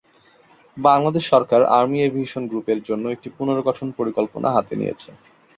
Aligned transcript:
বাংলাদেশ 0.77 1.23
সরকার 1.31 1.61
army 1.77 1.99
aviation 2.01 2.43
গ্রুপের 2.51 2.79
জন্য 2.87 3.05
একটি 3.09 3.29
পুনর্গঠন 3.37 3.87
পরিকল্পনা 3.99 4.47
হাতে 4.55 4.73
নিয়েছে। 4.79 5.09